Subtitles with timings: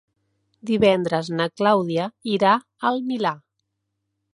[0.69, 2.09] Divendres na Clàudia
[2.39, 2.59] irà
[2.91, 3.39] al Milà.